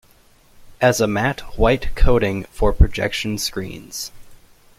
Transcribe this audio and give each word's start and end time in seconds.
As 0.81 0.99
a 0.99 1.05
matte 1.05 1.41
white 1.59 1.93
coating 1.95 2.45
for 2.45 2.73
projection 2.73 3.37
screens. 3.37 4.11